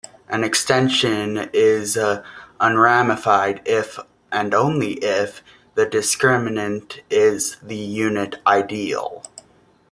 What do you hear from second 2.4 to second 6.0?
unramified if, and only if, the